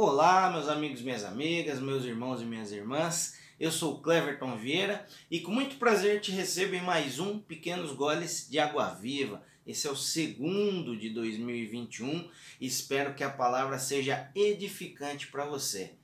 [0.00, 3.36] Olá, meus amigos, minhas amigas, meus irmãos e minhas irmãs.
[3.58, 8.46] Eu sou Cleverton Vieira e com muito prazer te recebo em mais um Pequenos Goles
[8.48, 9.42] de Água Viva.
[9.66, 12.30] Esse é o segundo de 2021
[12.60, 15.94] e espero que a palavra seja edificante para você.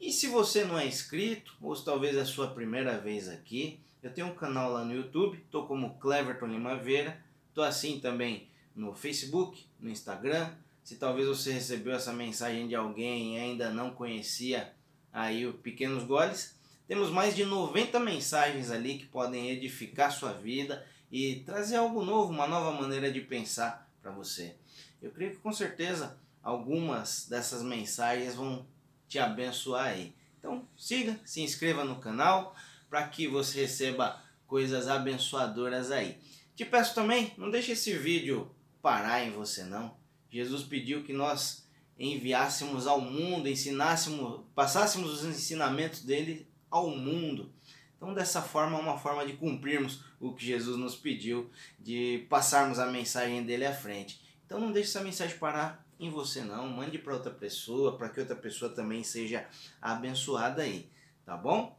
[0.00, 4.14] E se você não é inscrito, ou talvez é a sua primeira vez aqui, eu
[4.14, 8.94] tenho um canal lá no YouTube, estou como Cleverton Lima Vieira, estou assim também no
[8.94, 14.72] Facebook, no Instagram, se talvez você recebeu essa mensagem de alguém e ainda não conhecia
[15.12, 16.54] aí o Pequenos Goles,
[16.86, 22.32] temos mais de 90 mensagens ali que podem edificar sua vida e trazer algo novo,
[22.32, 24.56] uma nova maneira de pensar para você.
[25.00, 28.66] Eu creio que com certeza algumas dessas mensagens vão
[29.08, 30.14] te abençoar aí.
[30.38, 32.56] Então siga, se inscreva no canal
[32.88, 36.18] para que você receba coisas abençoadoras aí.
[36.56, 38.50] Te peço também, não deixe esse vídeo
[38.82, 39.99] parar em você não.
[40.30, 47.52] Jesus pediu que nós enviássemos ao mundo, ensinássemos, passássemos os ensinamentos dele ao mundo.
[47.96, 52.78] Então, dessa forma, é uma forma de cumprirmos o que Jesus nos pediu, de passarmos
[52.78, 54.22] a mensagem dele à frente.
[54.46, 56.66] Então, não deixe essa mensagem parar em você, não.
[56.66, 59.46] Mande para outra pessoa, para que outra pessoa também seja
[59.82, 60.88] abençoada aí,
[61.26, 61.78] tá bom?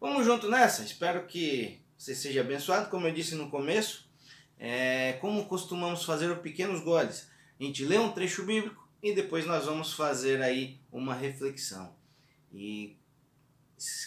[0.00, 0.82] Vamos junto nessa.
[0.82, 2.88] Espero que você seja abençoado.
[2.88, 4.08] Como eu disse no começo,
[4.58, 7.30] é, como costumamos fazer o Pequenos Goles.
[7.62, 11.94] A gente lê um trecho bíblico e depois nós vamos fazer aí uma reflexão.
[12.52, 12.96] E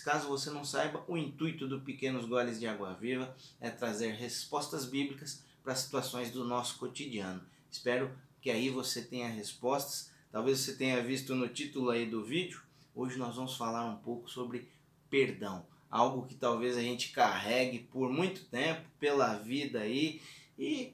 [0.04, 4.84] caso você não saiba, o intuito do Pequenos Goles de Água Viva é trazer respostas
[4.84, 7.42] bíblicas para situações do nosso cotidiano.
[7.72, 8.12] Espero
[8.42, 10.12] que aí você tenha respostas.
[10.34, 12.62] Talvez você tenha visto no título aí do vídeo.
[12.94, 14.68] Hoje nós vamos falar um pouco sobre
[15.10, 20.22] perdão, algo que talvez a gente carregue por muito tempo pela vida aí
[20.60, 20.94] e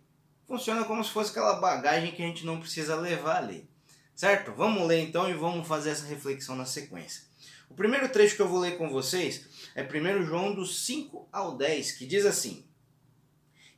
[0.52, 3.70] funciona como se fosse aquela bagagem que a gente não precisa levar ali.
[4.14, 4.52] Certo?
[4.52, 7.24] Vamos ler então e vamos fazer essa reflexão na sequência.
[7.70, 11.56] O primeiro trecho que eu vou ler com vocês é 1 João dos 5 ao
[11.56, 12.66] 10, que diz assim: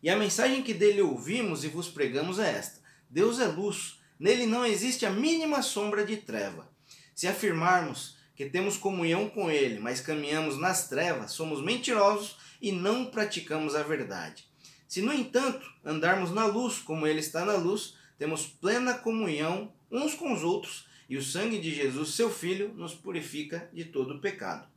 [0.02, 4.48] E a mensagem que dele ouvimos e vos pregamos é esta: Deus é luz, nele
[4.48, 6.68] não existe a mínima sombra de treva.
[7.14, 13.06] Se afirmarmos que temos comunhão com ele, mas caminhamos nas trevas, somos mentirosos e não
[13.06, 14.52] praticamos a verdade.
[14.94, 20.14] Se, no entanto, andarmos na luz como Ele está na luz, temos plena comunhão uns
[20.14, 24.68] com os outros e o sangue de Jesus, seu Filho, nos purifica de todo pecado.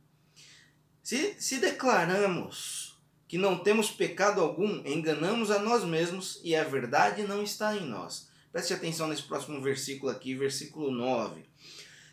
[1.03, 7.21] Se, se declaramos que não temos pecado algum, enganamos a nós mesmos e a verdade
[7.21, 8.27] não está em nós.
[8.51, 11.45] Preste atenção nesse próximo versículo aqui, versículo 9.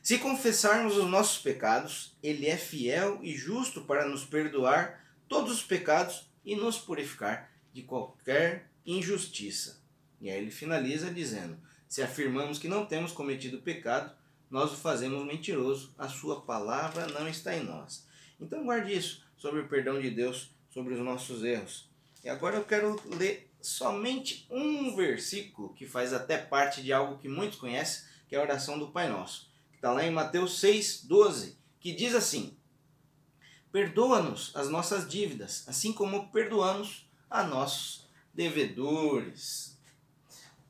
[0.02, 5.62] Se confessarmos os nossos pecados, Ele é fiel e justo para nos perdoar todos os
[5.62, 9.82] pecados e nos purificar de qualquer injustiça.
[10.20, 11.58] E aí ele finaliza dizendo:
[11.88, 14.14] Se afirmamos que não temos cometido pecado,
[14.48, 18.06] nós o fazemos mentiroso, a sua palavra não está em nós.
[18.40, 21.90] Então guarde isso sobre o perdão de Deus, sobre os nossos erros.
[22.22, 27.28] E agora eu quero ler somente um versículo que faz até parte de algo que
[27.28, 31.04] muitos conhecem, que é a oração do Pai Nosso, que está lá em Mateus 6,
[31.04, 32.56] 12, que diz assim:
[33.72, 39.76] Perdoa-nos as nossas dívidas, assim como perdoamos a nossos devedores.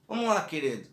[0.08, 0.88] Vamos lá, querido.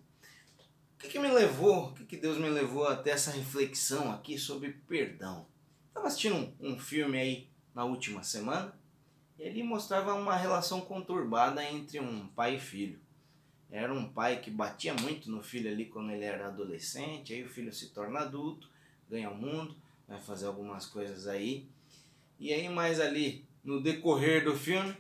[0.96, 4.38] O que, que me levou, o que, que Deus me levou até essa reflexão aqui
[4.38, 5.48] sobre perdão?
[5.88, 8.78] Estava assistindo um, um filme aí na última semana
[9.40, 13.00] e ele mostrava uma relação conturbada entre um pai e filho.
[13.72, 17.50] Era um pai que batia muito no filho ali quando ele era adolescente, aí o
[17.50, 18.70] filho se torna adulto,
[19.10, 19.74] ganha o mundo,
[20.06, 21.66] vai fazer algumas coisas aí.
[22.38, 24.94] E aí mais ali no decorrer do filme,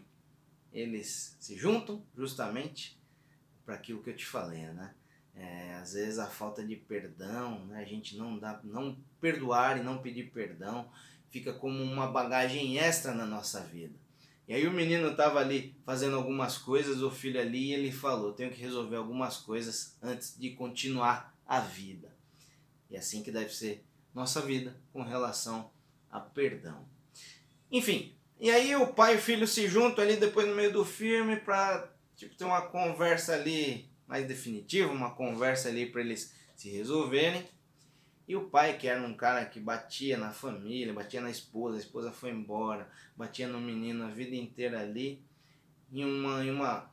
[0.72, 3.00] eles se juntam justamente
[3.66, 4.94] para aquilo que eu te falei, né?
[5.34, 7.82] É, às vezes a falta de perdão, né?
[7.82, 10.92] a gente não dá, não perdoar e não pedir perdão
[11.30, 13.98] fica como uma bagagem extra na nossa vida.
[14.48, 18.34] E aí o menino estava ali fazendo algumas coisas, o filho ali, e ele falou:
[18.34, 22.14] tenho que resolver algumas coisas antes de continuar a vida.
[22.90, 25.72] E é assim que deve ser nossa vida com relação
[26.10, 26.86] a perdão.
[27.72, 30.84] Enfim, e aí o pai e o filho se juntam ali depois no meio do
[30.84, 36.70] filme para tipo, ter uma conversa ali mais definitiva, uma conversa ali para eles se
[36.72, 37.48] resolverem.
[38.28, 41.80] E o pai, que era um cara que batia na família, batia na esposa, a
[41.80, 45.24] esposa foi embora, batia no menino a vida inteira ali,
[45.92, 46.92] em, uma, em uma,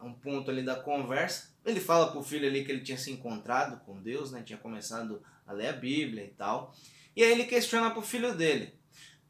[0.00, 3.78] um ponto ali da conversa, ele fala pro filho ali que ele tinha se encontrado
[3.84, 4.42] com Deus, né?
[4.42, 6.74] Tinha começado a ler a Bíblia e tal.
[7.14, 8.72] E aí ele questiona pro filho dele: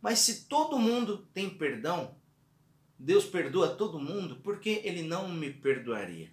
[0.01, 2.17] mas se todo mundo tem perdão,
[2.99, 6.31] Deus perdoa todo mundo, por que ele não me perdoaria?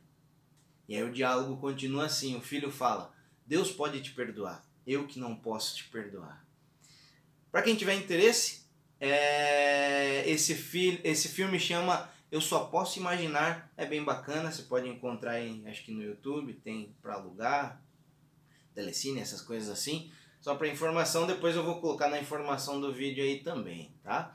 [0.88, 3.14] E aí o diálogo continua assim: o filho fala,
[3.46, 6.46] Deus pode te perdoar, eu que não posso te perdoar.
[7.52, 8.66] Para quem tiver interesse,
[9.00, 14.88] é, esse, fi, esse filme chama Eu Só Posso Imaginar, é bem bacana, você pode
[14.88, 17.82] encontrar aí, acho que no YouTube, tem para alugar,
[18.74, 20.12] telecine, essas coisas assim.
[20.46, 24.32] Só para informação, depois eu vou colocar na informação do vídeo aí também, tá?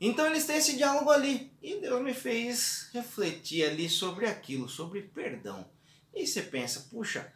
[0.00, 5.02] Então eles têm esse diálogo ali e Deus me fez refletir ali sobre aquilo, sobre
[5.02, 5.68] perdão.
[6.14, 7.32] E você pensa, puxa,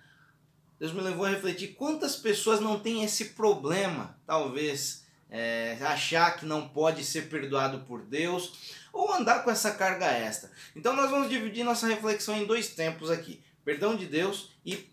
[0.79, 6.47] Deus me levou a refletir quantas pessoas não têm esse problema, talvez é, achar que
[6.47, 10.53] não pode ser perdoado por Deus ou andar com essa carga extra.
[10.77, 14.89] Então nós vamos dividir nossa reflexão em dois tempos aqui: perdão de Deus e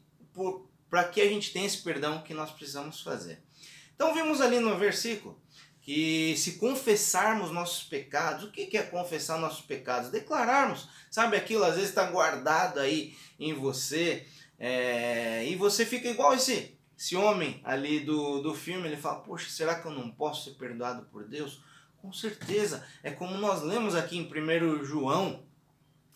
[0.95, 3.43] para que a gente tenha esse perdão que nós precisamos fazer.
[3.93, 5.37] Então vimos ali no versículo
[5.81, 10.09] que se confessarmos nossos pecados, o que é confessar nossos pecados?
[10.09, 14.25] Declararmos, sabe aquilo às vezes está guardado aí em você
[14.57, 19.49] é, e você fica igual esse, esse homem ali do, do filme, ele fala, poxa,
[19.49, 21.61] será que eu não posso ser perdoado por Deus?
[21.97, 25.43] Com certeza, é como nós lemos aqui em 1 João,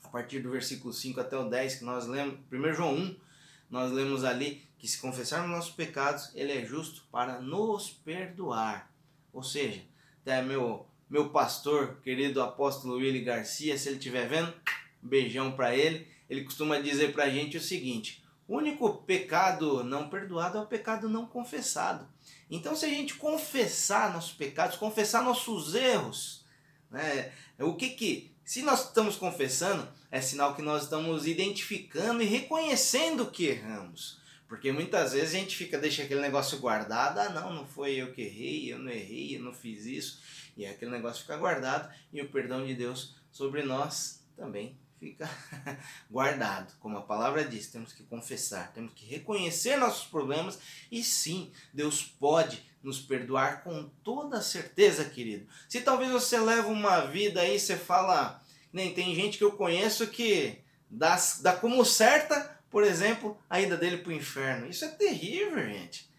[0.05, 3.29] a partir do versículo 5 até o 10, que nós lemos, 1 João 1,
[3.69, 8.89] nós lemos ali que se confessarmos nossos pecados, ele é justo para nos perdoar
[9.31, 9.81] ou seja,
[10.21, 14.53] até meu, meu pastor, querido apóstolo Willy Garcia, se ele estiver vendo,
[15.01, 16.07] beijão para ele.
[16.29, 20.67] Ele costuma dizer para a gente o seguinte: o único pecado não perdoado é o
[20.67, 22.07] pecado não confessado.
[22.49, 26.45] Então, se a gente confessar nossos pecados, confessar nossos erros,
[26.89, 28.31] né, o que que.
[28.43, 34.18] Se nós estamos confessando, é sinal que nós estamos identificando e reconhecendo que erramos.
[34.49, 38.11] Porque muitas vezes a gente fica, deixa aquele negócio guardado, ah não, não foi eu
[38.11, 40.19] que errei, eu não errei, eu não fiz isso.
[40.57, 45.29] E aquele negócio fica guardado e o perdão de Deus sobre nós também fica
[46.09, 46.73] guardado.
[46.79, 50.57] Como a palavra diz, temos que confessar, temos que reconhecer nossos problemas
[50.91, 55.47] e sim, Deus pode nos perdoar com toda certeza, querido.
[55.67, 58.43] Se talvez você leva uma vida aí, você fala,
[58.73, 60.57] nem tem gente que eu conheço que
[60.89, 64.67] dá, dá como certa por exemplo, a ida dele para o inferno.
[64.67, 66.09] Isso é terrível, gente.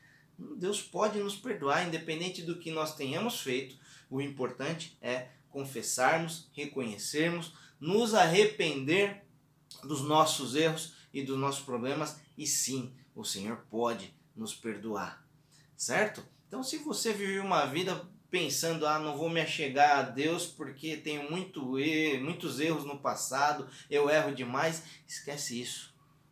[0.56, 3.76] Deus pode nos perdoar, independente do que nós tenhamos feito.
[4.08, 9.22] O importante é confessarmos, reconhecermos, nos arrepender
[9.84, 15.24] dos nossos erros e dos nossos problemas, e sim, o Senhor pode nos perdoar.
[15.76, 16.24] Certo?
[16.46, 20.96] Então, se você vive uma vida pensando, ah, não vou me achegar a Deus porque
[20.96, 25.89] tenho muito erro, muitos erros no passado, eu erro demais, esquece isso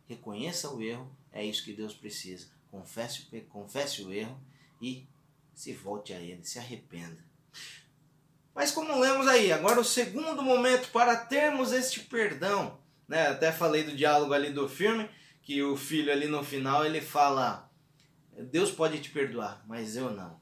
[0.09, 2.47] reconheça o erro, é isso que Deus precisa.
[2.71, 4.37] Confesse, confesse o erro
[4.81, 5.07] e
[5.53, 7.23] se volte a Ele, se arrependa.
[8.55, 13.27] Mas como lemos aí, agora o segundo momento para termos este perdão, né?
[13.27, 15.07] Até falei do diálogo ali do filme,
[15.43, 17.71] que o filho ali no final ele fala:
[18.51, 20.39] Deus pode te perdoar, mas eu não.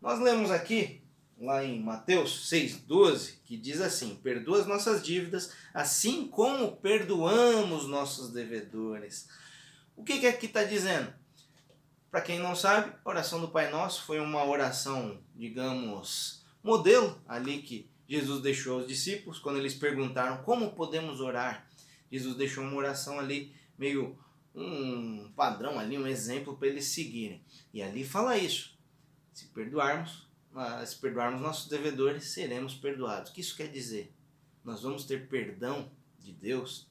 [0.00, 1.01] Nós lemos aqui
[1.42, 8.30] lá em Mateus 6,12, que diz assim: Perdoa as nossas dívidas, assim como perdoamos nossos
[8.30, 9.28] devedores.
[9.96, 11.12] O que, que aqui está dizendo?
[12.10, 17.62] Para quem não sabe, a oração do Pai Nosso foi uma oração, digamos, modelo ali
[17.62, 21.66] que Jesus deixou aos discípulos quando eles perguntaram como podemos orar.
[22.10, 24.18] Jesus deixou uma oração ali, meio
[24.54, 27.42] um padrão ali, um exemplo para eles seguirem.
[27.72, 28.78] E ali fala isso:
[29.32, 30.28] se perdoarmos,
[30.86, 33.30] se perdoarmos nossos devedores, seremos perdoados.
[33.30, 34.12] O que isso quer dizer?
[34.64, 36.88] Nós vamos ter perdão de Deus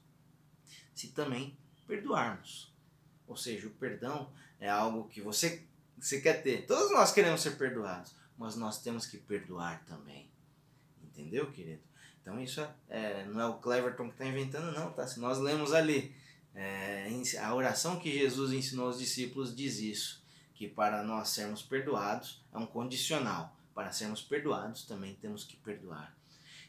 [0.94, 2.72] se também perdoarmos.
[3.26, 5.64] Ou seja, o perdão é algo que você,
[5.98, 6.66] você quer ter.
[6.66, 10.30] Todos nós queremos ser perdoados, mas nós temos que perdoar também.
[11.02, 11.82] Entendeu, querido?
[12.20, 15.06] Então isso é, é não é o Cleverton que está inventando, não, tá?
[15.06, 16.14] Se nós lemos ali,
[16.54, 17.08] é,
[17.40, 20.21] a oração que Jesus ensinou aos discípulos diz isso
[20.62, 23.52] que para nós sermos perdoados é um condicional.
[23.74, 26.16] Para sermos perdoados também temos que perdoar.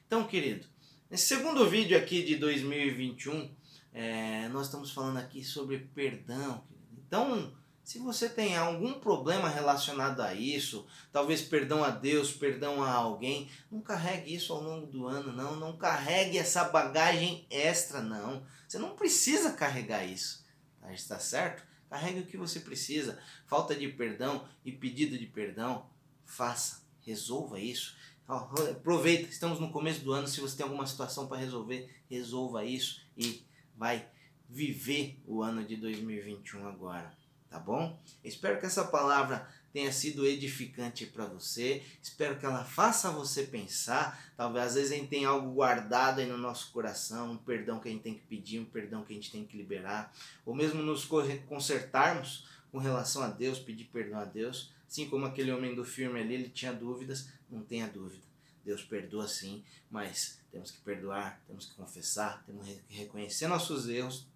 [0.07, 0.65] Então, querido,
[1.11, 3.55] nesse segundo vídeo aqui de 2021,
[3.93, 6.63] é, nós estamos falando aqui sobre perdão.
[6.67, 7.03] Querido.
[7.05, 12.91] Então, se você tem algum problema relacionado a isso, talvez perdão a Deus, perdão a
[12.91, 15.55] alguém, não carregue isso ao longo do ano, não.
[15.55, 18.43] Não carregue essa bagagem extra, não.
[18.67, 20.43] Você não precisa carregar isso.
[20.81, 20.91] Tá?
[20.91, 21.72] Está certo?
[21.93, 23.21] Carregue o que você precisa.
[23.45, 25.85] Falta de perdão e pedido de perdão,
[26.25, 27.95] faça, resolva isso.
[28.27, 30.27] Aproveita, estamos no começo do ano.
[30.27, 33.45] Se você tem alguma situação para resolver, resolva isso e
[33.77, 34.09] vai
[34.49, 37.15] viver o ano de 2021 agora,
[37.47, 38.01] tá bom?
[38.23, 41.81] Espero que essa palavra tenha sido edificante para você.
[42.01, 44.31] Espero que ela faça você pensar.
[44.37, 47.89] Talvez às vezes a gente tem algo guardado aí no nosso coração, um perdão que
[47.89, 50.13] a gente tem que pedir, um perdão que a gente tem que liberar,
[50.45, 51.05] ou mesmo nos
[51.47, 54.71] consertarmos com relação a Deus, pedir perdão a Deus.
[54.87, 58.21] Assim como aquele homem do filme ali, ele tinha dúvidas, não tenha dúvida.
[58.63, 64.27] Deus perdoa sim, mas temos que perdoar, temos que confessar, temos que reconhecer nossos erros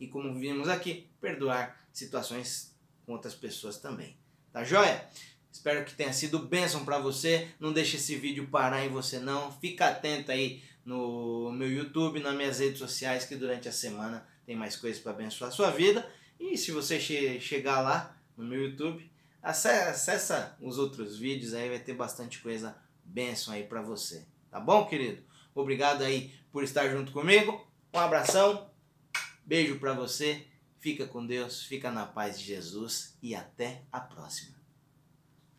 [0.00, 4.16] e, como vimos aqui, perdoar situações com outras pessoas também.
[4.52, 5.04] Tá joia?
[5.52, 7.48] Espero que tenha sido bênção para você.
[7.60, 9.52] Não deixe esse vídeo parar em você não.
[9.60, 14.56] Fica atento aí no meu YouTube, nas minhas redes sociais, que durante a semana tem
[14.56, 16.10] mais coisas para abençoar a sua vida.
[16.38, 19.08] E se você che chegar lá no meu YouTube,
[19.42, 24.26] acessa os outros vídeos aí, vai ter bastante coisa bênção aí para você.
[24.50, 25.22] Tá bom, querido?
[25.54, 27.64] Obrigado aí por estar junto comigo.
[27.92, 28.68] Um abração.
[29.44, 30.46] Beijo para você.
[30.80, 34.59] Fica com Deus, fica na paz de Jesus e até a próxima.